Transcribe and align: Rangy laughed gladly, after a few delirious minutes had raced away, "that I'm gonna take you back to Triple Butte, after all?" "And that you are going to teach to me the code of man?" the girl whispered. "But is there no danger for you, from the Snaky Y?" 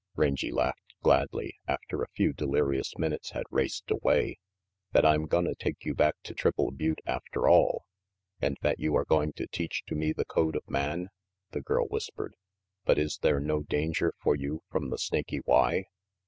Rangy 0.15 0.51
laughed 0.51 0.95
gladly, 1.03 1.59
after 1.67 2.01
a 2.01 2.07
few 2.15 2.33
delirious 2.33 2.97
minutes 2.97 3.33
had 3.33 3.43
raced 3.51 3.91
away, 3.91 4.39
"that 4.93 5.05
I'm 5.05 5.27
gonna 5.27 5.53
take 5.53 5.85
you 5.85 5.93
back 5.93 6.15
to 6.23 6.33
Triple 6.33 6.71
Butte, 6.71 7.01
after 7.05 7.47
all?" 7.47 7.85
"And 8.41 8.57
that 8.63 8.79
you 8.79 8.95
are 8.95 9.05
going 9.05 9.33
to 9.33 9.45
teach 9.45 9.83
to 9.89 9.93
me 9.93 10.11
the 10.11 10.25
code 10.25 10.55
of 10.55 10.67
man?" 10.67 11.09
the 11.51 11.61
girl 11.61 11.85
whispered. 11.87 12.33
"But 12.83 12.97
is 12.97 13.19
there 13.21 13.39
no 13.39 13.61
danger 13.61 14.15
for 14.19 14.35
you, 14.35 14.63
from 14.71 14.89
the 14.89 14.97
Snaky 14.97 15.41
Y?" 15.45 15.85